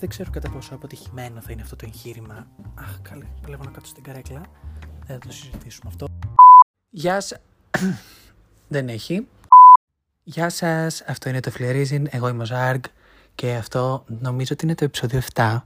[0.00, 2.46] Δεν ξέρω κατά πόσο αποτυχημένο θα είναι αυτό το εγχείρημα.
[2.74, 4.40] Αχ, καλέ, παλεύω να κάτσω στην καρέκλα.
[5.06, 6.06] Δεν θα το συζητήσουμε αυτό.
[6.90, 7.36] Γεια σα.
[8.74, 9.28] Δεν έχει.
[10.22, 12.06] Γεια σας, αυτό είναι το Φλερίζιν.
[12.10, 12.82] Εγώ είμαι ο Ζάργκ
[13.34, 15.60] και αυτό νομίζω ότι είναι το επεισόδιο 7.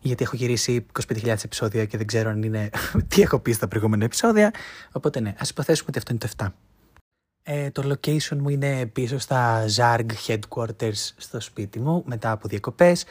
[0.00, 2.70] Γιατί έχω γυρίσει 25.000 επεισόδια και δεν ξέρω αν είναι
[3.08, 4.50] τι έχω πει στα προηγούμενα επεισόδια.
[4.92, 6.71] Οπότε ναι, ας υποθέσουμε ότι αυτό είναι το 7.
[7.44, 13.04] Ε, το location μου είναι πίσω στα Zarg Headquarters στο σπίτι μου μετά από διακοπές.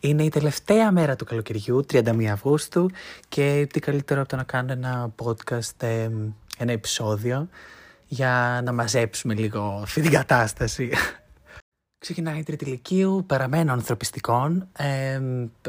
[0.00, 2.90] Είναι η τελευταία μέρα του καλοκαιριού, 31 Αυγούστου
[3.28, 6.10] και τι καλύτερο από το να κάνω ένα podcast, ε,
[6.58, 7.48] ένα επεισόδιο
[8.06, 10.90] για να μαζέψουμε λίγο αυτή την κατάσταση.
[11.98, 15.20] Ξεκινάει η τρίτη ηλικίου, παραμένω ανθρωπιστικών, ε,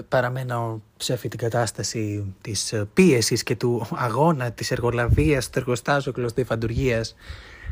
[0.10, 6.44] παραμένω σε αυτή την κατάσταση της πίεσης και του αγώνα, της εργολαβίας, του εργοστάσου, κλωστή
[6.44, 7.16] φαντουργίας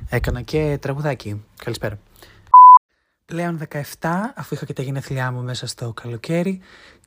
[0.09, 1.43] Έκανα και τραγουδάκι.
[1.63, 1.99] Καλησπέρα.
[3.25, 3.59] Πλέον
[3.99, 6.59] 17, αφού είχα και τα γενέθλιά μου μέσα στο καλοκαίρι.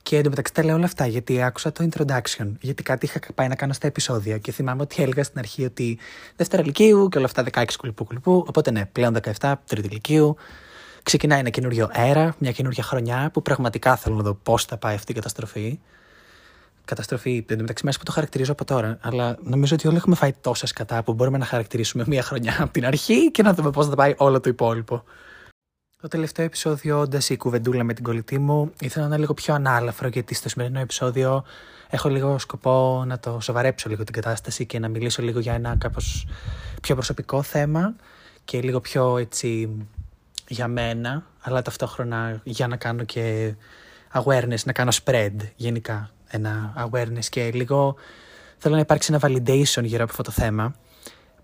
[0.02, 2.52] Και εντωμεταξύ τα λέω όλα αυτά γιατί άκουσα το introduction.
[2.60, 4.38] Γιατί κάτι είχα πάει να κάνω στα επεισόδια.
[4.38, 5.98] Και θυμάμαι ότι έλεγα στην αρχή ότι
[6.36, 8.44] Δευτέρα Λυκείου και όλα αυτά 16 κουλπού κουλπού.
[8.48, 10.36] Οπότε ναι, πλέον 17, Τρίτη Λυκείου.
[11.02, 14.94] Ξεκινάει ένα καινούριο αέρα, μια καινούργια χρονιά που πραγματικά θέλω να δω πώς θα πάει
[14.94, 15.78] αυτή η καταστροφή
[16.86, 17.44] καταστροφή.
[17.48, 18.98] Εν μεταξύ, μέσα που το χαρακτηρίζω από τώρα.
[19.00, 22.72] Αλλά νομίζω ότι όλοι έχουμε φάει τόσα σκατά που μπορούμε να χαρακτηρίσουμε μία χρονιά από
[22.72, 25.04] την αρχή και να δούμε πώς θα πάει όλο το υπόλοιπο.
[26.00, 29.54] Το τελευταίο επεισόδιο, όντας η κουβεντούλα με την κολλητή μου, ήθελα να είναι λίγο πιο
[29.54, 31.44] ανάλαφρο γιατί στο σημερινό επεισόδιο
[31.90, 35.76] έχω λίγο σκοπό να το σοβαρέψω λίγο την κατάσταση και να μιλήσω λίγο για ένα
[35.78, 36.26] κάπως
[36.82, 37.94] πιο προσωπικό θέμα
[38.44, 39.70] και λίγο πιο έτσι
[40.48, 43.54] για μένα, αλλά ταυτόχρονα για να κάνω και
[44.12, 47.96] awareness, να κάνω spread γενικά ένα awareness και λίγο
[48.58, 50.74] θέλω να υπάρξει ένα validation γύρω από αυτό το θέμα.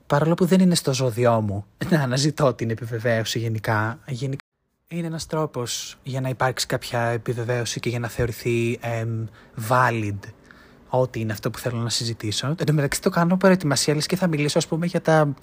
[0.06, 3.98] Παρόλο που δεν είναι στο ζώδιό μου να αναζητώ την επιβεβαίωση γενικά.
[4.06, 4.44] γενικά
[4.88, 8.78] είναι ένας τρόπος για να υπάρξει κάποια επιβεβαίωση και για να θεωρηθεί
[9.68, 10.18] valid
[10.94, 12.46] ό,τι είναι αυτό που θέλω να συζητήσω.
[12.46, 15.34] Εν τω μεταξύ το κάνω προετοιμασία, λες και θα μιλήσω ας πούμε για τα,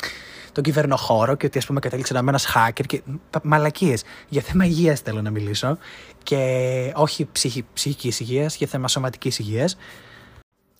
[0.51, 3.01] τον κυβερνοχώρο και ότι ας πούμε κατέληξε να είμαι ένας hacker και
[3.43, 4.03] μαλακίες.
[4.29, 5.77] Για θέμα υγείας θέλω να μιλήσω
[6.23, 9.77] και όχι ψυχη, ψυχικής υγείας, για θέμα σωματικής υγείας.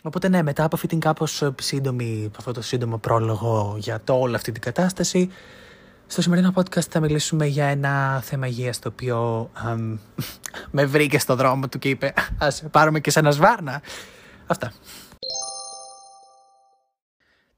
[0.03, 4.36] Οπότε ναι, μετά από αυτή την κάπως σύντομη, αυτό το σύντομο πρόλογο για το όλη
[4.36, 5.30] αυτή την κατάσταση,
[6.07, 9.50] στο σημερινό podcast θα μιλήσουμε για ένα θέμα υγείας το οποίο
[10.72, 13.81] με βρήκε στο δρόμο του και είπε ας πάρουμε και σε ένα σβάρνα.
[14.50, 14.74] Αυτά.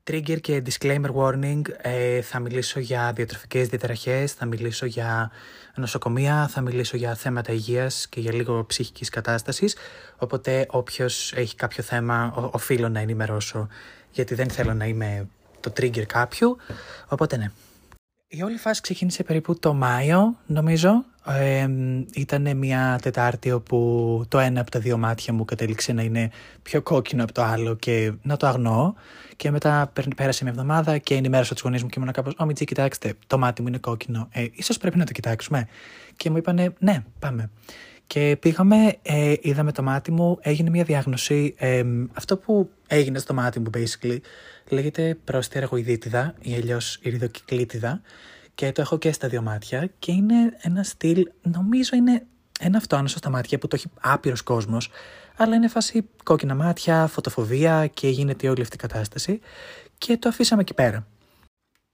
[0.04, 5.32] Trigger και disclaimer warning, ε, θα μιλήσω για διατροφικές διαταραχές, θα μιλήσω για
[5.76, 9.76] νοσοκομεία, θα μιλήσω για θέματα υγείας και για λίγο ψυχικής κατάστασης,
[10.18, 13.68] οπότε όποιος έχει κάποιο θέμα οφείλω να ενημερώσω,
[14.12, 15.28] γιατί δεν θέλω να είμαι
[15.60, 16.58] το trigger κάποιου,
[17.08, 17.52] οπότε ναι.
[18.34, 21.06] Η όλη φάση ξεκίνησε περίπου το Μάιο, νομίζω.
[21.26, 21.68] Ε,
[22.14, 26.32] ήταν μια Τετάρτη όπου το ένα από τα δύο μάτια μου κατέληξε να είναι
[26.62, 28.96] πιο κόκκινο από το άλλο και να το αγνώ.
[29.36, 32.66] Και μετά πέρασε μια εβδομάδα και ενημέρωσα τους γονείς μου και ήμουν κάπως: Ω Μιτζή,
[32.66, 34.28] κοιτάξτε, το μάτι μου είναι κόκκινο.
[34.32, 35.68] Ε, ίσως πρέπει να το κοιτάξουμε.
[36.18, 37.50] Και μου είπανε: Ναι, πάμε.
[38.08, 41.54] Και πήγαμε, ε, είδαμε το μάτι μου, έγινε μια διάγνωση.
[41.58, 44.18] Ε, αυτό που έγινε στο μάτι μου, basically,
[44.70, 48.02] λέγεται πρόσθετη αργοειδίτιδα ή αλλιώς ηριδοκυκλίτιδα.
[48.56, 52.26] Και το έχω και στα δύο μάτια και είναι ένα στυλ, νομίζω είναι
[52.60, 54.90] ένα αυτοάνωσο στα μάτια που το έχει άπειρος κόσμος,
[55.36, 59.40] αλλά είναι φάση κόκκινα μάτια, φωτοφοβία και γίνεται όλη αυτή η κατάσταση.
[59.98, 61.08] Και το αφήσαμε εκεί πέρα.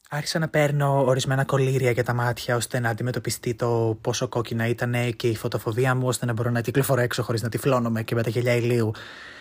[0.09, 4.95] Άρχισα να παίρνω ορισμένα κολλήρια για τα μάτια ώστε να αντιμετωπιστεί το πόσο κόκκινα ήταν
[5.15, 8.23] και η φωτοφοβία μου, ώστε να μπορώ να κυκλοφορώ έξω χωρίς να τυφλώνομαι και με
[8.23, 8.91] τα γελιά ηλίου.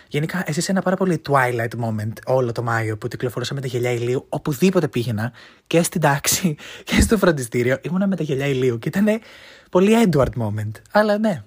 [0.07, 3.91] Γενικά, έζησε ένα πάρα πολύ twilight moment όλο το Μάιο που κυκλοφορούσα με τα γελιά
[3.91, 5.31] ηλίου οπουδήποτε πήγαινα
[5.67, 6.55] και στην τάξη
[6.87, 7.77] και στο φροντιστήριο.
[7.81, 9.05] Ήμουνα με τα γελιά ηλίου και ήταν
[9.71, 10.71] πολύ Edward moment.
[10.91, 11.43] Αλλά ναι,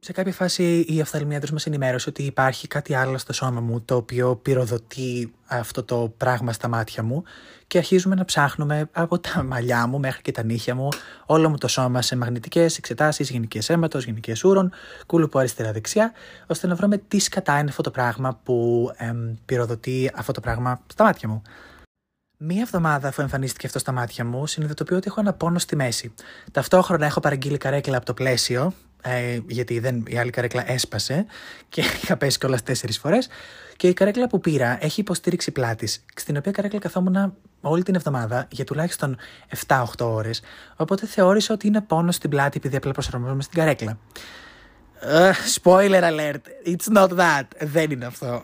[0.00, 3.96] σε κάποια φάση η οφθαλμίατρος μας ενημέρωσε ότι υπάρχει κάτι άλλο στο σώμα μου το
[3.96, 7.22] οποίο πυροδοτεί αυτό το πράγμα στα μάτια μου
[7.66, 10.88] και αρχίζουμε να ψάχνουμε από τα μαλλιά μου μέχρι και τα νύχια μου
[11.26, 14.72] όλο μου το σώμα σε μαγνητικές εξετάσεις, γενικές αίματος, γενικές ούρων,
[15.06, 16.12] κούλουπο αριστερά-δεξιά
[16.46, 20.80] ώστε να βρούμε τι σκατά είναι αυτό το πράγμα που εμ, πυροδοτεί αυτό το πράγμα
[20.86, 21.42] στα μάτια μου.
[22.38, 26.14] Μία εβδομάδα αφού εμφανίστηκε αυτό στα μάτια μου, συνειδητοποιώ ότι έχω ένα πόνο στη μέση.
[26.52, 28.72] Ταυτόχρονα έχω παραγγείλει καρέκλα από το πλαίσιο,
[29.06, 31.26] ε, γιατί δεν, η άλλη καρέκλα έσπασε
[31.68, 33.28] και είχα πέσει κιόλας τέσσερις φορές.
[33.76, 38.46] Και η καρέκλα που πήρα έχει υποστήριξη πλάτης, στην οποία καρέκλα καθόμουν όλη την εβδομάδα
[38.50, 39.16] για τουλάχιστον
[39.66, 40.42] 7-8 ώρες.
[40.76, 43.98] Οπότε θεώρησα ότι είναι πόνο στην πλάτη επειδή απλά προσαρμόζομαι στην καρέκλα.
[45.02, 47.46] Uh, spoiler alert, it's not that.
[47.60, 48.40] Δεν είναι αυτό.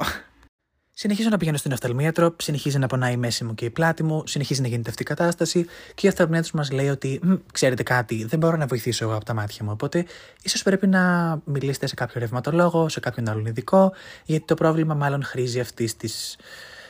[0.94, 4.22] Συνεχίζω να πηγαίνω στην οφθαλμίατρο, συνεχίζει να πονάει η μέση μου και η πλάτη μου,
[4.26, 7.20] συνεχίζει να γίνεται αυτή η κατάσταση και η οφθαλμίατρο μας λέει ότι
[7.52, 9.70] ξέρετε κάτι, δεν μπορώ να βοηθήσω εγώ από τα μάτια μου.
[9.72, 10.04] Οπότε
[10.42, 13.92] ίσως πρέπει να μιλήσετε σε κάποιο ρευματολόγο, σε κάποιον άλλον ειδικό,
[14.24, 16.36] γιατί το πρόβλημα μάλλον χρήζει αυτής της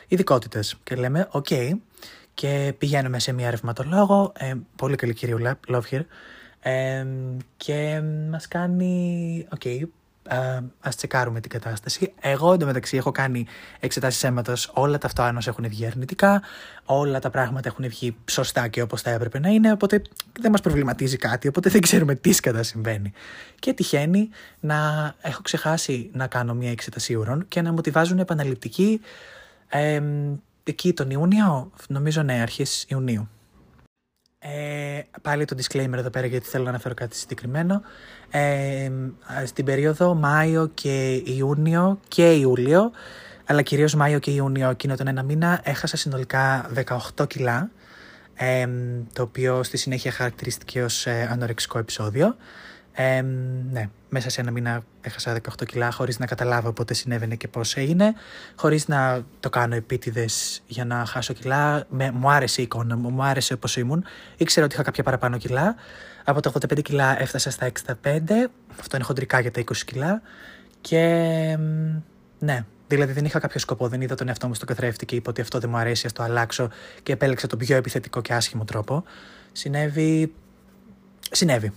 [0.09, 0.61] ειδικότητας.
[0.83, 1.47] Και λέμε, οκ.
[2.35, 6.05] Και πηγαίνουμε σε μια ρευματολόγο, ε, πολύ καλή κυρία Love her,
[6.61, 7.07] ε,
[7.57, 9.83] και μας κάνει, ok, okay,
[10.81, 12.13] ας τσεκάρουμε την κατάσταση.
[12.21, 13.47] Εγώ εντωμεταξύ έχω κάνει
[13.81, 14.71] εξετάσεις αίματος.
[14.75, 16.43] Όλα τα αυτοάνωσα έχουν βγει αρνητικά.
[16.85, 19.73] Όλα τα πράγματα έχουν βγει σωστά και όπως θα έπρεπε να είναι.
[19.73, 20.03] Οπότε
[20.41, 21.49] δεν μας προβληματίζει κάτι.
[21.49, 23.13] Οπότε δεν ξέρουμε τι σκατά συμβαίνει.
[23.59, 24.29] Και τυχαίνει
[24.61, 24.77] να
[25.21, 29.01] έχω ξεχάσει να κάνω μια εξετασία ουρών και να μου τη βάζουν επαναληπτική
[29.69, 30.03] ε,
[30.65, 31.71] εκεί τον Ιούνιο.
[31.89, 33.29] Νομίζω ναι, αρχές Ιουνίου.
[34.45, 37.83] Ε, πάλι το disclaimer εδώ πέρα γιατί θέλω να αναφέρω κάτι συγκεκριμένο.
[38.31, 38.91] Ε,
[39.45, 42.91] στην περίοδο Μάιο και Ιούνιο και Ιούλιο,
[43.47, 46.71] αλλά κυρίως Μάιο και Ιούνιο εκείνο τον ένα μήνα, έχασα συνολικά
[47.17, 47.71] 18 κιλά,
[48.35, 48.69] ε,
[49.13, 52.37] το οποίο στη συνέχεια χαρακτηρίστηκε ως ε, ανορεξικό επεισόδιο.
[52.93, 53.21] Ε,
[53.71, 57.77] ναι, μέσα σε ένα μήνα έχασα 18 κιλά χωρίς να καταλάβω πότε συνέβαινε και πώς
[57.77, 58.15] έγινε,
[58.57, 61.85] χωρίς να το κάνω επίτηδες για να χάσω κιλά.
[61.89, 64.05] Με, μου άρεσε η εικόνα μου, μου άρεσε όπως ήμουν.
[64.37, 65.75] Ήξερα ότι είχα κάποια παραπάνω κιλά.
[66.25, 67.95] Από τα 85 κιλά έφτασα στα 65,
[68.81, 70.23] αυτό είναι χοντρικά για τα 20 κιλά.
[70.81, 71.07] Και
[72.39, 75.31] ναι, Δηλαδή δεν είχα κάποιο σκοπό, δεν είδα τον εαυτό μου στο καθρέφτη και είπα
[75.31, 76.69] ότι αυτό δεν μου αρέσει, ας το αλλάξω
[77.03, 79.05] και επέλεξα τον πιο επιθετικό και άσχημο τρόπο.
[79.53, 80.35] Συνέβη.
[81.31, 81.73] Συνέβη.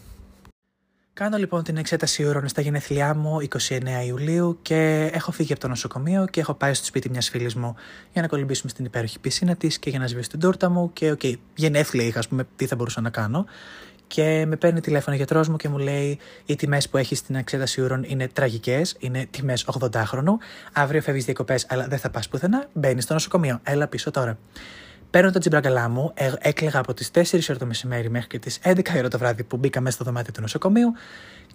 [1.19, 5.67] Κάνω λοιπόν την εξέταση ούρων στα γενέθλιά μου 29 Ιουλίου και έχω φύγει από το
[5.67, 7.75] νοσοκομείο και έχω πάει στο σπίτι μιας φίλης μου
[8.13, 10.93] για να κολυμπήσουμε στην υπέροχη πισίνα της και για να σβήσω την τούρτα μου.
[10.93, 13.45] Και ok, okay, γενέθλια είχα, ας πούμε, τι θα μπορούσα να κάνω.
[14.07, 17.35] Και με παίρνει τηλέφωνο ο γιατρός μου και μου λέει: Οι τιμές που έχεις στην
[17.35, 20.37] εξέταση ουρών είναι τραγικές, είναι τιμές 80χρονου.
[20.73, 22.67] Αύριο φεύγεις διακοπές, αλλά δεν θα πας πουθενά.
[22.73, 23.59] Μπαίνεις στο νοσοκομείο.
[23.63, 24.37] Έλα πίσω τώρα.
[25.15, 28.59] Παίρνω τα τζιμπραγκαλά μου, ε, έκλαιγα από τις 4 ώρες το μεσημέρι μέχρι και τις
[28.63, 30.93] 11 ώρα το βράδυ που μπήκα μέσα στο δωμάτιο του νοσοκομείου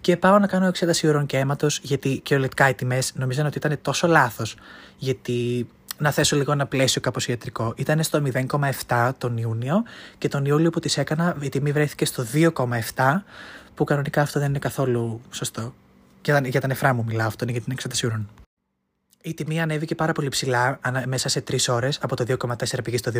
[0.01, 3.57] και πάω να κάνω εξέταση ουρών και αίματος, γιατί και ολετικά οι τιμές νομίζαν ότι
[3.57, 4.55] ήταν τόσο λάθος.
[4.97, 5.67] Γιατί
[5.97, 7.73] να θέσω λίγο ένα πλαίσιο κάπως ιατρικό.
[7.77, 8.21] Ήταν στο
[8.87, 9.83] 0,7 τον Ιούνιο
[10.17, 13.23] και τον Ιούλιο που τις έκανα η τιμή βρέθηκε στο 2,7
[13.75, 15.73] που κανονικά αυτό δεν είναι καθόλου σωστό.
[16.23, 18.29] Για τα, για τα νεφρά μου μιλάω, αυτό είναι για την εξέταση ουρών.
[19.21, 23.11] Η τιμή ανέβηκε πάρα πολύ ψηλά μέσα σε τρεις ώρες, από το 2,4 πήγε στο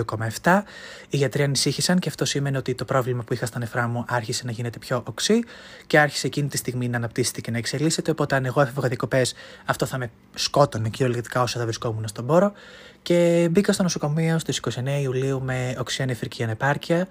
[0.41, 0.61] 2,7.
[1.09, 4.45] Οι γιατροί ανησύχησαν και αυτό σημαίνει ότι το πρόβλημα που είχα στα νεφρά μου άρχισε
[4.45, 5.43] να γίνεται πιο οξύ
[5.87, 8.11] και άρχισε εκείνη τη στιγμή να αναπτύσσεται και να εξελίσσεται.
[8.11, 9.21] Οπότε, αν εγώ έφευγα διακοπέ,
[9.65, 12.51] αυτό θα με σκότωνε κυριολεκτικά όσο θα βρισκόμουν στον πόρο.
[13.01, 17.07] Και μπήκα στο νοσοκομείο στις 29 Ιουλίου με οξιά νεφρική ανεπάρκεια.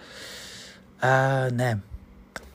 [1.01, 1.79] Uh, ναι.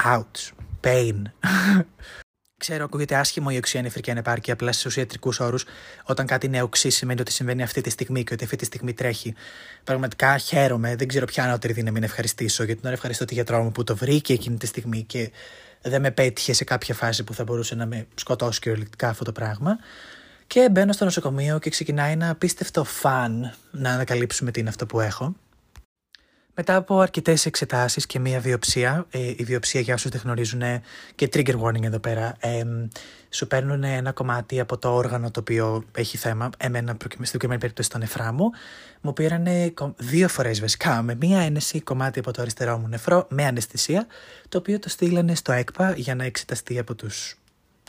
[0.03, 0.51] Ouch.
[0.81, 1.21] Pain.
[2.67, 5.65] Ξέρω, ακούγεται άσχημο η οξία νεφρική ανεπάρκεια, απλά στους ιατρικούς όρους.
[6.03, 8.93] Όταν κάτι είναι οξύ, σημαίνει ότι συμβαίνει αυτή τη στιγμή και ότι αυτή τη στιγμή
[8.93, 9.33] τρέχει.
[9.83, 13.71] Πραγματικά χαίρομαι, δεν ξέρω ποια ανώτερη δύναμη να ευχαριστήσω, γιατί να ευχαριστώ τη γιατρό μου
[13.71, 15.31] που το βρήκε εκείνη τη στιγμή και
[15.81, 19.31] δεν με πέτυχε σε κάποια φάση που θα μπορούσε να με σκοτώσει κυριολεκτικά αυτό το
[19.31, 19.77] πράγμα.
[20.47, 24.99] Και μπαίνω στο νοσοκομείο και ξεκινάει ένα απίστευτο φαν να ανακαλύψουμε τι είναι αυτό που
[24.99, 25.35] έχω.
[26.57, 30.61] Μετά από αρκετές εξετάσεις και μία βιοψία, ε, η βιοψία για όσους δεν γνωρίζουν
[31.15, 32.63] και trigger warning εδώ πέρα, ε,
[33.29, 37.89] σου παίρνουν ένα κομμάτι από το όργανο το οποίο έχει θέμα, εμένα στην προκειμένη περίπτωση
[37.89, 38.49] το νεφρά μου,
[39.01, 39.47] μου πήραν
[39.97, 44.07] δύο φορές βασικά, με μία ένεση κομμάτι από το αριστερό μου νεφρό, με αναισθησία,
[44.49, 47.35] το οποίο το στείλανε στο ΕΚΠΑ για να εξεταστεί από τους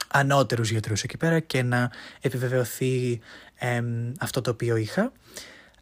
[0.09, 3.21] ανώτερους γιατρούς εκεί πέρα και να επιβεβαιωθεί
[3.55, 3.83] ε,
[4.19, 5.13] αυτό το οποίο είχα.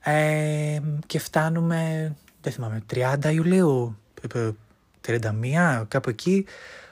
[0.00, 2.12] Ε, και φτάνουμε
[2.44, 3.98] δεν θυμάμαι, 30 Ιουλίου,
[5.06, 6.46] 31, κάπου εκεί,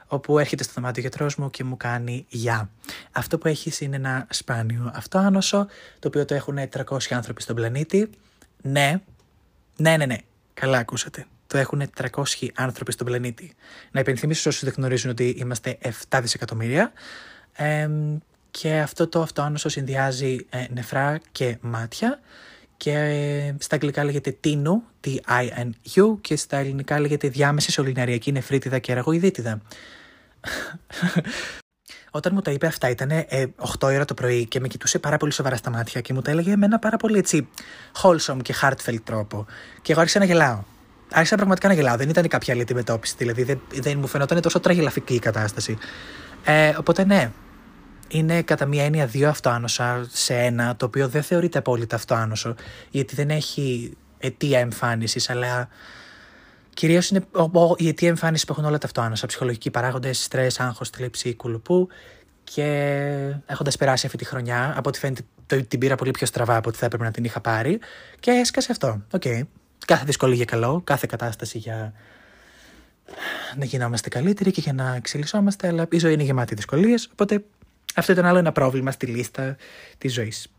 [0.07, 2.71] όπου έρχεται στο δωμάτιο γιατρός μου και μου κάνει γεια.
[3.13, 5.67] Αυτό που έχεις είναι ένα σπάνιο αυτοάνωσο,
[5.99, 8.11] το οποίο το έχουν 300 άνθρωποι στον πλανήτη.
[8.63, 9.01] Ναι,
[9.77, 10.17] ναι, ναι, ναι,
[10.55, 11.27] καλά ακούσατε.
[11.47, 12.23] Το έχουν 300
[12.55, 13.55] άνθρωποι στον πλανήτη.
[13.91, 15.79] Να υπενθυμίσω όσους δεν γνωρίζουν ότι είμαστε
[16.09, 16.93] 7 δισεκατομμύρια.
[18.51, 22.21] και αυτό το αυτοάνωσο συνδυάζει ε, νεφρά και μάτια
[22.83, 29.61] και στα αγγλικά λέγεται τίνου, T-I-N-U και στα ελληνικά λέγεται διάμεση σωληναριακή νεφρίτιδα και αργοειδίτιδα.
[32.11, 33.27] Όταν μου τα είπε αυτά ήταν ε,
[33.79, 36.31] 8 ώρα το πρωί και με κοιτούσε πάρα πολύ σοβαρά στα μάτια και μου τα
[36.31, 37.49] έλεγε με ένα πάρα πολύ έτσι
[38.03, 39.47] wholesome και heartfelt τρόπο.
[39.83, 40.63] Και εγώ άρχισα να γελάω.
[41.11, 41.97] Άρχισα πραγματικά να γελάω.
[41.97, 43.15] Δεν ήταν κάποια άλλη αντιμετώπιση.
[43.19, 45.79] Δηλαδή δεν, δεν μου φαινόταν τόσο τραγελαφική η κατάσταση.
[46.45, 47.31] Ε, οπότε ναι,
[48.13, 52.55] είναι κατά μία έννοια δύο αυτοάνωσα σε ένα, το οποίο δεν θεωρείται απόλυτα αυτοάνωσο,
[52.91, 55.69] γιατί δεν έχει αιτία εμφάνισης, αλλά
[56.75, 57.25] κυρίως είναι
[57.77, 59.27] η αιτία εμφάνισης που έχουν όλα τα αυτοάνωσα.
[59.27, 61.89] Ψυχολογικοί παράγοντες, στρες, άγχος, θλίψη, κουλουπού.
[62.45, 62.67] Και
[63.47, 66.69] έχοντας περάσει αυτή τη χρονιά, από ό,τι φαίνεται το, την πήρα πολύ πιο στραβά από
[66.69, 67.79] ό,τι θα έπρεπε να την είχα πάρει
[68.21, 69.03] και έσκασε αυτό.
[69.13, 69.23] Ok.
[69.25, 69.41] Okay.
[69.87, 71.93] Κάθε δυσκολία για καλό, κάθε κατάσταση για
[73.57, 77.09] να γινόμαστε καλύτεροι και για να εξελισσόμαστε, αλλά η ζωή είναι γεμάτη δυσκολίες.
[77.13, 77.45] Οπότε
[77.95, 79.57] αυτό ήταν άλλο ένα πρόβλημα στη λίστα
[79.99, 80.53] της ζωής.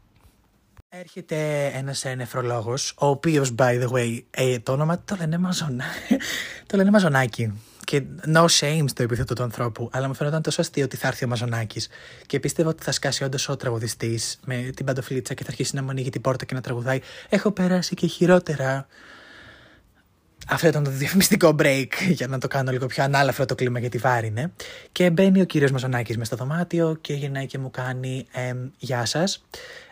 [0.89, 5.85] Έρχεται ένας νεφρολόγος, ο οποίος, by the way, ε, το όνομα το λένε, μαζονα...
[6.67, 7.61] το λένε Μαζονάκι.
[7.83, 11.25] Και no shame στο επίθετο του ανθρώπου, αλλά μου φαίνονταν τόσο αστείο ότι θα έρθει
[11.25, 11.89] ο Μαζονάκης.
[12.25, 15.83] Και πίστευα ότι θα σκάσει όντως ο τραγουδιστής με την παντοφλίτσα και θα αρχίσει να
[15.83, 16.99] μου ανοίγει την πόρτα και να τραγουδάει.
[17.29, 18.87] Έχω περάσει και χειρότερα.
[20.47, 23.97] Αυτό ήταν το διαφημιστικό break για να το κάνω λίγο πιο ανάλαφρο το κλίμα γιατί
[23.97, 24.51] βάρινε.
[24.91, 28.25] Και μπαίνει ο κύριος Μαζονάκης μες στο δωμάτιο και γυρνάει και μου κάνει
[28.77, 29.45] «Γεια σας,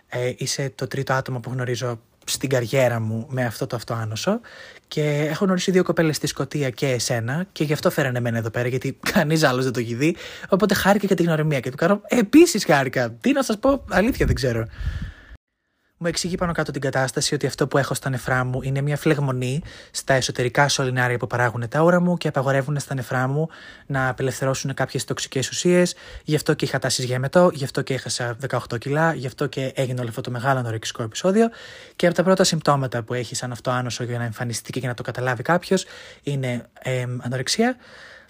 [0.07, 4.39] ε, είσαι το τρίτο άτομο που γνωρίζω στην καριέρα μου με αυτό το αυτοάνωσο
[4.87, 8.49] και έχω γνωρίσει δύο κοπέλες στη Σκωτία και εσένα και γι' αυτό φέρανε εμένα εδώ
[8.49, 10.15] πέρα γιατί κανείς άλλος δεν το έχει δει
[10.49, 14.25] οπότε χάρηκα για την γνωριμία και του κάνω επίσης χάρηκα, τι να σας πω, αλήθεια
[14.25, 14.65] δεν ξέρω.
[16.03, 18.97] Μου εξηγεί πάνω κάτω την κατάσταση ότι αυτό που έχω στα νεφρά μου είναι μια
[18.97, 23.49] φλεγμονή στα εσωτερικά σωληνάρια που παράγουν τα όρα μου και απαγορεύουν στα νεφρά μου
[23.85, 25.95] να απελευθερώσουν κάποιες τοξικές ουσίες.
[26.23, 29.47] Γι' αυτό και είχα τάσεις για μετό, γι' αυτό και έχασα 18 κιλά, γι' αυτό
[29.47, 31.49] και έγινε όλο αυτό το μεγάλο ανορεξικό επεισόδιο.
[31.95, 34.87] Και από τα πρώτα συμπτώματα που έχει σαν αυτό άνοσο για να εμφανιστεί και για
[34.87, 35.85] να το καταλάβει κάποιος
[36.23, 37.75] είναι ε, ανορεξία,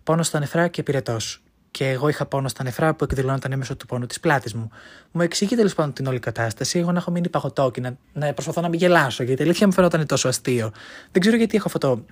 [0.03, 3.85] πόνο στα νεφρά και πυρετός και εγώ είχα πόνο στα νεφρά που εκδηλώνονταν μέσω του
[3.85, 4.69] πόνου της πλάτης μου.
[5.11, 6.79] Μου εξηγεί τέλος πάντων την όλη κατάσταση.
[6.79, 9.67] Εγώ να έχω μείνει παγωτό και να, να προσπαθώ να μην γελάσω, γιατί η αλήθεια
[9.67, 10.71] μου φαινόταν τόσο αστείο.
[11.11, 12.05] Δεν ξέρω γιατί έχω αυτό το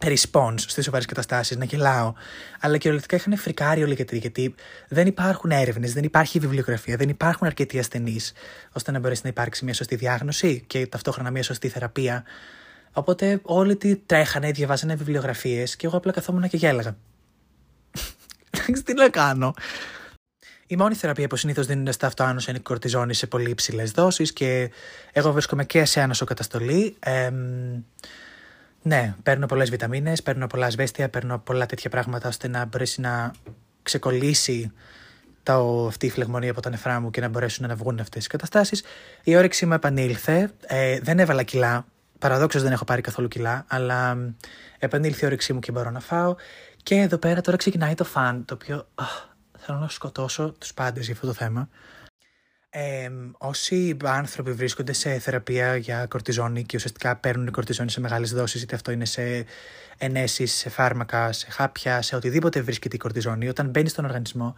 [0.00, 2.12] response στις σοβαρές καταστάσεις, να γελάω.
[2.60, 4.54] Αλλά κυριολεκτικά είχαν φρικάρει όλοι γιατί, γιατί
[4.88, 8.32] δεν υπάρχουν έρευνες, δεν υπάρχει βιβλιογραφία, δεν υπάρχουν αρκετοί ασθενείς
[8.72, 12.24] ώστε να μπορέσει να υπάρξει μια σωστή διάγνωση και ταυτόχρονα μια σωστή θεραπεία.
[12.92, 16.96] Οπότε όλοι τι τρέχανε, διαβάζανε βιβλιογραφίες και εγώ απλά καθόμουν και γέλαγα.
[18.50, 19.54] Εντάξει, τι να κάνω.
[20.66, 24.32] Η μόνη θεραπεία που συνήθως δίνουν στα αυτοάνωσα είναι η κορτιζόνη σε πολύ υψηλές δόσεις
[24.32, 24.70] και
[25.12, 26.96] εγώ βρίσκομαι και σε άνοσο καταστολή.
[26.98, 27.30] Ε,
[28.82, 33.32] ναι, παίρνω πολλές βιταμίνες, παίρνω πολλά ασβέστια, παίρνω πολλά τέτοια πράγματα ώστε να μπορέσει να
[33.82, 34.72] ξεκολλήσει
[35.42, 38.28] το, αυτή η φλεγμονή από τα νεφρά μου και να μπορέσουν να βγουν αυτές οι
[38.28, 38.82] καταστάσεις.
[39.22, 40.50] Η όρεξή μου επανήλθε.
[40.60, 41.86] Ε, δεν έβαλα κιλά.
[42.18, 44.18] Παραδόξως δεν έχω πάρει καθόλου κιλά, αλλά
[44.78, 46.34] επανήλθε η όρεξή μου και μπορώ να φάω.
[46.82, 48.88] Και εδώ πέρα τώρα ξεκινάει το φαν, το οποίο
[49.58, 51.68] θέλω να σκοτώσω τους πάντες για αυτό το θέμα.
[52.72, 58.62] Ε, όσοι άνθρωποι βρίσκονται σε θεραπεία για κορτιζόνη και ουσιαστικά παίρνουν κορτιζόνη σε μεγάλες δόσεις,
[58.62, 59.44] είτε αυτό είναι σε
[59.98, 64.54] ενέσεις, σε φάρμακα, σε χάπια, σε οτιδήποτε βρίσκεται η κορτιζόνη, όταν μπαίνει στον οργανισμό,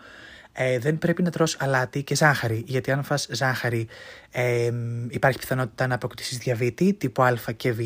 [0.52, 3.88] ε, δεν πρέπει να τρως αλάτι και ζάχαρη, γιατί αν φας ζάχαρη
[4.30, 4.70] ε,
[5.08, 7.78] υπάρχει πιθανότητα να αποκτήσεις διαβήτη τύπου α και β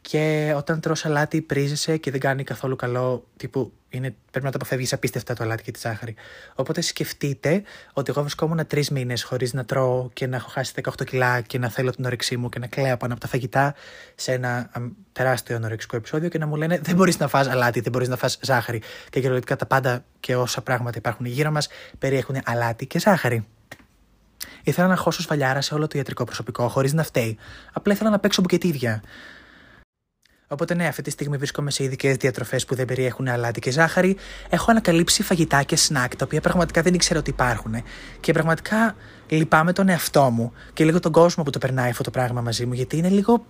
[0.00, 4.56] και όταν τρως αλάτι πρίζεσαι και δεν κάνει καθόλου καλό, τύπου είναι, πρέπει να το
[4.60, 6.14] αποφεύγεις απίστευτα το αλάτι και τη ζάχαρη.
[6.54, 7.62] Οπότε σκεφτείτε
[7.92, 11.58] ότι εγώ βρισκόμουν τρεις μήνες χωρίς να τρώω και να έχω χάσει 18 κιλά και
[11.58, 13.74] να θέλω την όρεξή μου και να κλαίω πάνω από τα φαγητά
[14.14, 14.70] σε ένα
[15.12, 18.16] τεράστιο ανορεξικό επεισόδιο και να μου λένε Δεν μπορείς να φας αλάτι, δεν μπορείς να
[18.16, 18.78] φας ζάχαρη.
[19.10, 23.46] Και κυριολεκτικά τα πάντα και όσα πράγματα υπάρχουν γύρω μας περιέχουν αλάτι και ζάχαρη.
[24.62, 27.38] Ήθελα να χώσω σφαλιάρα σε όλο το ιατρικό προσωπικό χωρίς να φταίει.
[27.72, 29.02] Απλά ήθελα να παίξω μπουκετίδια.
[30.50, 34.16] Οπότε ναι, αυτή τη στιγμή βρίσκομαι σε ειδικές διατροφές που δεν περιέχουν αλάτι και ζάχαρη.
[34.48, 37.74] Έχω ανακαλύψει φαγητά και σνακ τα οποία πραγματικά δεν ήξερα ότι υπάρχουν.
[38.20, 38.94] Και πραγματικά
[39.28, 42.66] λυπάμαι τον εαυτό μου και λίγο τον κόσμο που το περνάει αυτό το πράγμα μαζί
[42.66, 43.44] μου, γιατί είναι λίγο.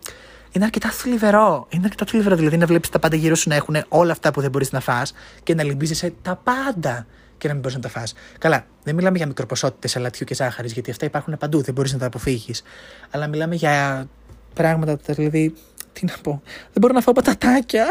[0.52, 1.66] Είναι αρκετά θλιβερό.
[1.70, 2.36] Είναι αρκετά θλιβερό.
[2.36, 4.80] Δηλαδή να βλέπεις τα πάντα γύρω σου να έχουν όλα αυτά που δεν μπορείς να
[4.80, 7.06] φας και να λυμπίζεσαι τα πάντα
[7.38, 8.14] και να μην μπορείς να τα φας.
[8.38, 11.98] Καλά, δεν μιλάμε για μικροποσότητε αλατιού και ζάχαρης, γιατί αυτά υπάρχουν παντού, δεν μπορείς να
[11.98, 12.62] τα αποφύγεις.
[13.10, 14.06] Αλλά μιλάμε για
[14.54, 15.54] πράγματα, δηλαδή
[15.98, 16.42] τι να πω.
[16.44, 17.86] Δεν μπορώ να φάω πατατάκια.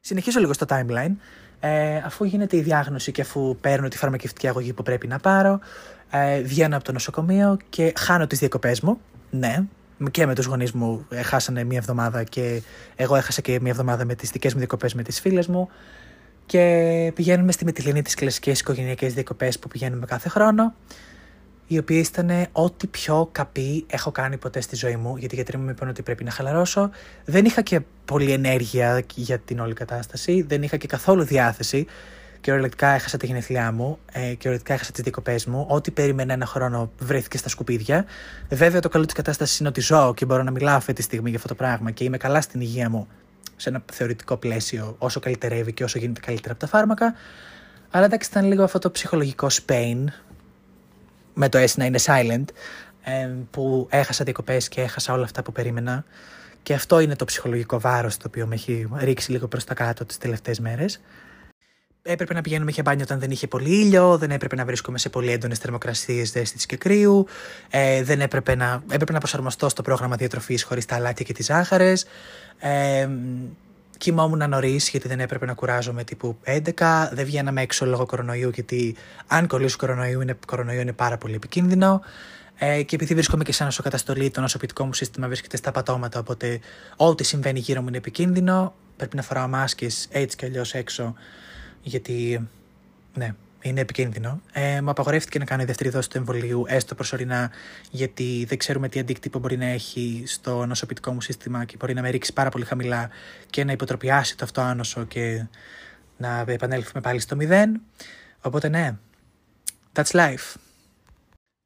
[0.00, 1.12] Συνεχίζω λίγο στο timeline.
[1.60, 5.60] Ε, αφού γίνεται η διάγνωση και αφού παίρνω τη φαρμακευτική αγωγή που πρέπει να πάρω,
[6.10, 9.00] ε, βγαίνω από το νοσοκομείο και χάνω τις διακοπές μου.
[9.30, 9.64] Ναι,
[10.10, 12.62] και με τους γονείς μου χάσανε μία εβδομάδα και
[12.96, 15.68] εγώ έχασα και μία εβδομάδα με τις δικές μου διακοπές με τις φίλες μου
[16.46, 20.74] και πηγαίνουμε στη Μητυλίνη τις κλασικές οικογενειακές διακοπές που πηγαίνουμε κάθε χρόνο
[21.72, 25.58] οι οποίε ήταν ό,τι πιο καπή έχω κάνει ποτέ στη ζωή μου, γιατί οι γιατροί
[25.58, 26.90] μου είπαν ότι πρέπει να χαλαρώσω.
[27.24, 31.86] Δεν είχα και πολλή ενέργεια για την όλη κατάσταση, δεν είχα και καθόλου διάθεση
[32.40, 35.66] και ορελεκτικά έχασα τη γενεθλιά μου ε, και ορελεκτικά έχασα τις διακοπέ μου.
[35.68, 38.04] Ό,τι περίμενα ένα χρόνο βρέθηκε στα σκουπίδια.
[38.48, 41.28] Βέβαια, το καλό της κατάστασης είναι ότι ζω και μπορώ να μιλάω αυτή τη στιγμή
[41.28, 43.08] για αυτό το πράγμα και είμαι καλά στην υγεία μου
[43.56, 47.14] σε ένα θεωρητικό πλαίσιο, όσο καλυτερεύει και όσο γίνεται καλύτερα από τα φάρμακα.
[47.90, 50.04] Αλλά εντάξει, ήταν λίγο αυτό το ψυχολογικό Spain
[51.40, 52.44] με το S να είναι silent,
[53.50, 56.04] που έχασα διακοπές και έχασα όλα αυτά που περίμενα.
[56.62, 60.04] Και αυτό είναι το ψυχολογικό βάρος το οποίο με έχει ρίξει λίγο προς τα κάτω
[60.04, 61.00] τις τελευταίες μέρες.
[62.02, 65.08] έπρεπε να πηγαίνουμε για μπάνιο όταν δεν είχε πολύ ήλιο, δεν έπρεπε να βρίσκομαι σε
[65.08, 67.26] πολύ έντονες θερμοκρασίες δέστητη και κρύου,
[67.70, 71.46] ε, δεν έπρεπε να, έπρεπε να προσαρμοστώ στο πρόγραμμα διατροφής χωρίς τα αλάτια και τις
[71.46, 72.06] ζάχαρες.
[72.58, 73.08] Ε,
[74.00, 77.08] κοιμόμουν νωρίς γιατί δεν έπρεπε να κουράζομαι τύπου 11.
[77.12, 82.00] Δεν βγαίναμε έξω λόγω κορονοϊού γιατί αν κολλήσω κορονοϊού είναι, κορονοϊού είναι πάρα πολύ επικίνδυνο.
[82.58, 86.18] Ε, και επειδή βρίσκομαι και σε νοσοκαταστολή, το νοσοποιητικό μου σύστημα βρίσκεται στα πατώματα.
[86.18, 86.60] Οπότε
[86.96, 88.74] ό,τι συμβαίνει γύρω μου είναι επικίνδυνο.
[88.96, 91.14] Πρέπει να φοράω μάσκες έτσι κι αλλιώς έξω
[91.82, 92.48] γιατί
[93.14, 94.40] ναι, είναι επικίνδυνο.
[94.52, 97.50] Ε, μου απαγορεύτηκε να κάνω η δεύτερη δόση του εμβολίου, έστω προσωρινά,
[97.90, 102.02] γιατί δεν ξέρουμε τι αντίκτυπο μπορεί να έχει στο νοσοποιητικό μου σύστημα και μπορεί να
[102.02, 103.10] με ρίξει πάρα πολύ χαμηλά
[103.50, 105.46] και να υποτροπιάσει το αυτό άνοσο και
[106.16, 107.80] να επανέλθουμε πάλι στο μηδέν.
[108.40, 108.96] Οπότε ναι,
[109.92, 110.54] that's life.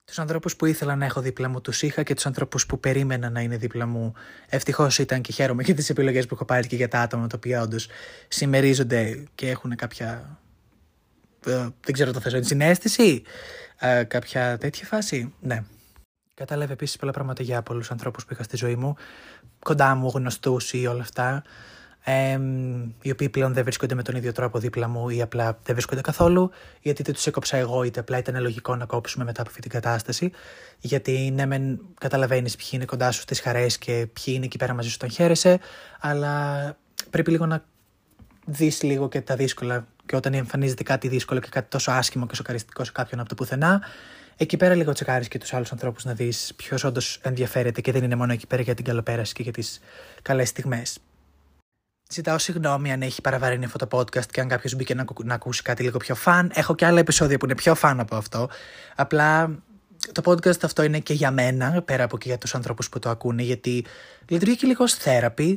[0.04, 3.30] Τους ανθρώπους που ήθελα να έχω δίπλα μου τους είχα και τους ανθρώπους που περίμενα
[3.30, 4.12] να είναι δίπλα μου.
[4.48, 7.36] Ευτυχώς ήταν και χαίρομαι για τις επιλογές που έχω πάρει και για τα άτομα τα
[7.36, 7.88] οποία όντως
[8.28, 10.38] συμμερίζονται και έχουν κάποια.
[11.46, 13.22] Ε, δεν ξέρω το θέσω, συνέστηση;
[13.78, 15.62] Ε, κάποια τέτοια φάση; Ναι.
[16.34, 18.94] Κατάλαβε επίσης πολλά πράγματα για πολλούς ανθρώπους που είχα στη ζωή μου.
[19.58, 21.42] Κοντά μου, γνωστούς ή όλα αυτά
[22.04, 22.38] ε,
[23.02, 26.00] οι οποίοι πλέον δεν βρίσκονται με τον ίδιο τρόπο δίπλα μου ή απλά δεν βρίσκονται
[26.00, 29.62] καθόλου, γιατί είτε τους έκοψα εγώ, είτε απλά ήταν λογικό να κόψουμε μετά από αυτή
[29.62, 30.30] την κατάσταση.
[30.78, 34.74] Γιατί ναι, μεν καταλαβαίνεις ποιοι είναι κοντά σου στις χαρές και ποιοι είναι εκεί πέρα
[34.74, 35.58] μαζί σου όταν χαίρεσαι,
[36.00, 36.76] αλλά
[37.10, 37.64] πρέπει λίγο να
[38.44, 39.86] δεις λίγο και τα δύσκολα.
[40.06, 43.34] Και όταν εμφανίζεται κάτι δύσκολο και κάτι τόσο άσχημο και σοκαριστικό σε κάποιον από το
[43.34, 43.82] πουθενά,
[44.36, 48.04] εκεί πέρα λίγο τσεκάρεις και τους άλλους ανθρώπους να δεις ποιος όντως ενδιαφέρεται και δεν
[48.04, 49.80] είναι μόνο εκεί πέρα για την καλοπέραση και για τις
[50.22, 50.98] καλές στιγμές.
[52.10, 55.62] Ζητάω συγγνώμη αν έχει παραβαρύνει αυτό το podcast και αν κάποιος μπήκε να, να ακούσει
[55.62, 56.50] κάτι λίγο πιο φαν.
[56.54, 58.48] Έχω και άλλα επεισόδια που είναι πιο φαν από αυτό.
[58.96, 59.58] Απλά
[60.12, 63.08] το podcast αυτό είναι και για μένα, πέρα από και για τους ανθρώπους που το
[63.08, 63.84] ακούνε, γιατί
[64.28, 65.56] λειτουργεί και λίγο ως therapy.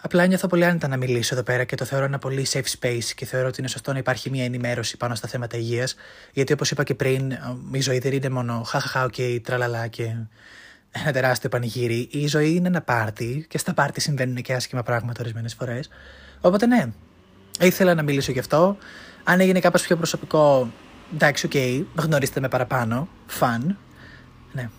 [0.00, 3.04] Απλά νιώθω πολύ άνετα να μιλήσω εδώ πέρα και το θεωρώ ένα πολύ safe space
[3.14, 5.94] και θεωρώ ότι είναι σωστό να υπάρχει μια ενημέρωση πάνω στα θέματα υγείας.
[6.32, 7.32] Γιατί όπως είπα και πριν,
[7.72, 10.02] η ζωή δεν είναι μόνο χαχαχά, οκ, τραλαλά και
[10.90, 12.08] ένα τεράστιο πανηγύρι.
[12.10, 15.88] Η ζωή είναι ένα πάρτι και στα πάρτι συμβαίνουν και άσχημα πράγματα ορισμένες φορές.
[16.40, 16.86] Οπότε ναι,
[17.60, 18.76] ήθελα να μιλήσω γι' αυτό.
[19.24, 20.70] Αν έγινε κάπως πιο προσωπικό,
[21.14, 23.08] εντάξει, ok, okay, γνωρίστε με παραπάνω.
[23.26, 23.78] Fun.
[24.52, 24.70] Ναι.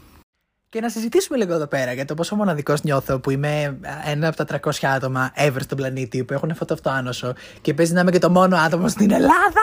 [0.77, 4.45] Και να συζητήσουμε λίγο εδώ πέρα για το πόσο μοναδικός νιώθω που είμαι ένα από
[4.45, 8.11] τα 300 άτομα ever στον πλανήτη που έχουν αυτό το αυτοάνωσο και παίζει να είμαι
[8.11, 9.61] και το μόνο άτομο στην Ελλάδα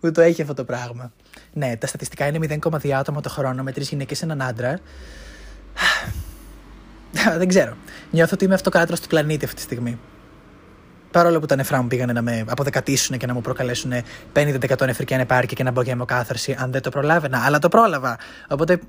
[0.00, 1.12] που το έχει αυτό το πράγμα.
[1.52, 4.78] Ναι, τα στατιστικά είναι 0,2 άτομα το χρόνο με τρεις γυναίκες έναν άντρα.
[7.38, 7.76] Δεν ξέρω.
[8.10, 9.98] Νιώθω ότι είμαι αυτοκράτορας του πλανήτη αυτή τη στιγμή.
[11.10, 13.92] Παρόλο που τα νεφρά μου πήγανε να με αποδεκατήσουν και να μου προκαλέσουν
[14.32, 17.42] 50% νεφρική ανεπάρκεια και να μπω για αιμοκάθαρση, αν δεν το προλάβαινα.
[17.44, 18.18] Αλλά το πρόλαβα.
[18.48, 18.80] Οπότε,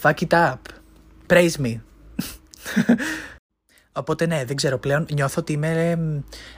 [0.00, 0.56] fuck it up.
[1.26, 1.80] Praise me.
[3.92, 5.06] Οπότε ναι, δεν ξέρω πλέον.
[5.12, 5.98] Νιώθω ότι είμαι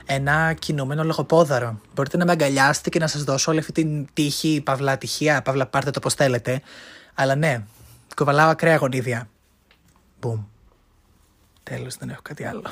[0.05, 1.79] ένα κινούμενο λογοπόδαρο.
[1.93, 5.65] Μπορείτε να με αγκαλιάσετε και να σας δώσω όλη αυτή την τύχη, παυλά τυχεία, παυλά
[5.65, 6.61] πάρτε το πώς θέλετε.
[7.13, 7.63] Αλλά ναι,
[8.15, 9.29] κοβαλάω ακραία γονίδια.
[10.19, 10.43] Μπουμ.
[11.63, 12.63] Τέλος, δεν έχω κάτι άλλο.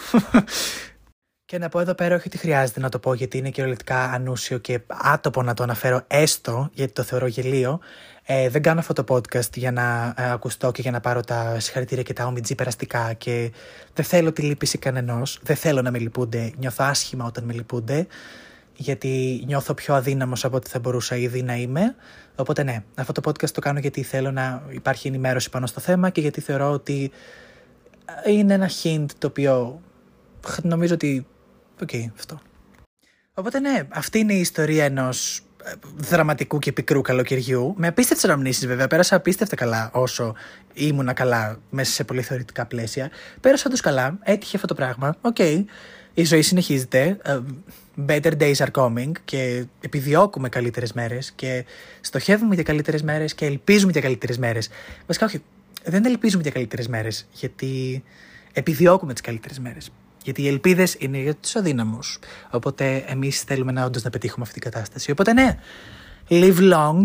[1.53, 4.57] Και να πω εδώ πέρα όχι ότι χρειάζεται να το πω γιατί είναι κυριολεκτικά ανούσιο
[4.57, 7.79] και άτοπο να το αναφέρω έστω γιατί το θεωρώ γελίο.
[8.23, 11.59] Ε, δεν κάνω αυτό το podcast για να ε, ακουστώ και για να πάρω τα
[11.59, 13.51] συγχαρητήρια και τα ομιτζή περαστικά και
[13.93, 15.39] δεν θέλω τη λύπηση κανενός.
[15.43, 16.51] Δεν θέλω να με λυπούνται.
[16.57, 18.07] Νιώθω άσχημα όταν με λυπούνται
[18.75, 21.95] γιατί νιώθω πιο αδύναμος από ό,τι θα μπορούσα ήδη να είμαι.
[22.35, 26.09] Οπότε ναι, αυτό το podcast το κάνω γιατί θέλω να υπάρχει ενημέρωση πάνω στο θέμα
[26.09, 27.11] και γιατί θεωρώ ότι
[28.25, 29.81] είναι ένα hint το οποίο
[30.63, 31.25] νομίζω ότι...
[31.83, 32.41] Ok, okay, αυτό.
[33.33, 37.73] Οπότε ναι, αυτή είναι η ιστορία ενός ε, δραματικού και πικρού καλοκαιριού.
[37.77, 38.87] Με απίστευτες αναμνήσεις βέβαια.
[38.87, 40.35] Πέρασα απίστευτα καλά όσο
[40.73, 43.09] ήμουνα καλά μέσα σε πολύ θεωρητικά πλαίσια.
[43.41, 44.17] Πέρασα όντως καλά.
[44.23, 45.15] Έτυχε αυτό το πράγμα.
[45.21, 45.35] Ok.
[45.39, 45.63] Okay.
[46.13, 47.17] Η ζωή συνεχίζεται.
[47.23, 47.39] Ε,
[48.07, 51.65] better days are coming και επιδιώκουμε καλύτερες μέρες και
[52.01, 54.69] στοχεύουμε για καλύτερες μέρες και ελπίζουμε για καλύτερες μέρες.
[55.05, 55.43] Βασικά, όχι,
[55.83, 58.03] δεν ελπίζουμε για καλύτερες μέρες, γιατί
[58.53, 59.91] επιδιώκουμε τις καλύτερες μέρες.
[60.23, 62.19] Γιατί οι ελπίδες είναι για τους αδύναμους.
[62.49, 65.11] Οπότε εμείς θέλουμε να όντως να πετύχουμε αυτή την κατάσταση.
[65.11, 65.57] Οπότε ναι,
[66.29, 67.03] live long,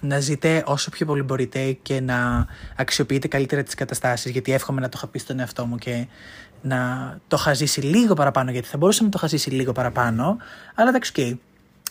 [0.00, 2.46] να ζείτε όσο πιο πολύ μπορείτε και να
[2.76, 4.30] αξιοποιείτε καλύτερα τις καταστάσεις.
[4.30, 6.06] Γιατί εύχομαι να το είχα πει στον εαυτό μου και
[6.62, 6.78] να
[7.28, 8.50] το είχα ζήσει λίγο παραπάνω.
[8.50, 10.36] Γιατί θα μπορούσα να το είχα ζήσει λίγο παραπάνω.
[10.74, 11.36] Αλλά εντάξει, okay.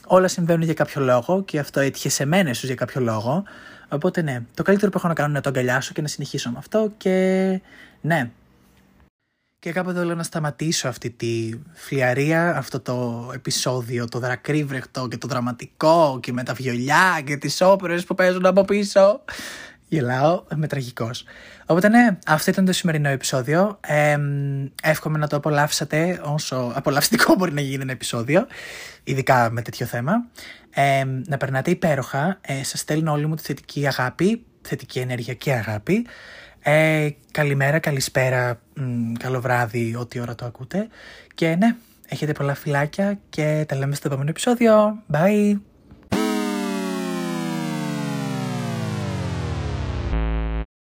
[0.06, 3.44] όλα συμβαίνουν για κάποιο λόγο και αυτό έτυχε σε μένα ίσως για κάποιο λόγο.
[3.90, 6.50] Οπότε ναι, το καλύτερο που έχω να κάνω είναι να το αγκαλιάσω και να συνεχίσω
[6.50, 7.60] με αυτό και
[8.02, 8.32] ναι.
[9.62, 15.18] Και κάπου εδώ λέω να σταματήσω αυτή τη φλιαρία, αυτό το επεισόδιο, το δρακρύβρεχτο και
[15.18, 19.22] το δραματικό και με τα βιολιά και τις όπερες που παίζουν από πίσω.
[19.88, 21.24] Γελάω, είμαι τραγικός.
[21.66, 23.80] Οπότε ναι, αυτό ήταν το σημερινό επεισόδιο.
[23.82, 24.18] Ε,
[24.84, 28.48] εύχομαι να το απολαύσατε όσο απολαυστικό μπορεί να γίνει ένα επεισόδιο,
[29.04, 30.14] ειδικά με τέτοιο θέμα.
[30.70, 32.38] Ε, να περνάτε υπέροχα.
[32.42, 36.06] Ε, σας στέλνω όλη μου τη θετική αγάπη, θετική ενέργεια και αγάπη.
[36.64, 40.88] Ε, καλημέρα, καλησπέρα, μ, καλό βράδυ, ό,τι ώρα το ακούτε.
[41.36, 41.76] Και ναι,
[42.08, 45.04] έχετε πολλά φυλάκια και τα λέμε στο επόμενο επεισόδιο.
[45.12, 45.71] Bye!